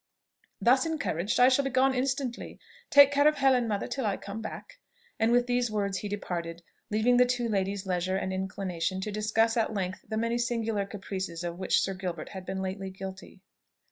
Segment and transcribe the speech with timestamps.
[0.59, 2.59] "Thus encouraged, I shall be gone instantly.
[2.89, 4.79] Take care of Helen, mother, till I come back."
[5.19, 9.57] And with these words he departed, leaving the two ladies leisure and inclination to discuss
[9.57, 13.41] at length the many singular caprices of which Sir Gilbert had been lately guilty.